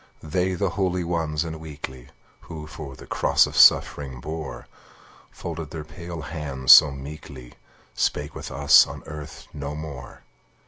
They, 0.23 0.55
the 0.55 0.71
holy 0.71 1.03
ones 1.03 1.43
and 1.43 1.59
weakly, 1.59 2.09
Who 2.49 2.67
the 2.97 3.05
cross 3.05 3.45
of 3.45 3.55
suffering 3.55 4.19
bore, 4.19 4.65
Folded 5.29 5.69
their 5.69 5.83
pale 5.83 6.21
hands 6.21 6.71
so 6.71 6.89
meekly, 6.89 7.53
Spake 7.93 8.33
with 8.33 8.49
us 8.51 8.87
on 8.87 9.03
earth 9.03 9.45
no 9.53 9.75
more! 9.75 10.23